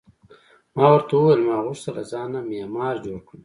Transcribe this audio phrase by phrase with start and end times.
[0.75, 3.39] ما ورته وویل: ما غوښتل له ځانه معمار جوړ کړم.